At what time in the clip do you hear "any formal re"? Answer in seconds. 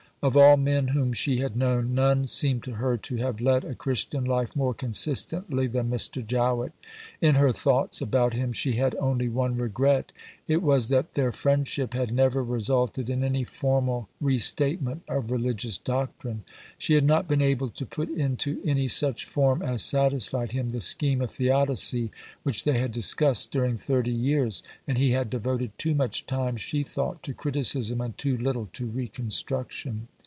13.23-14.37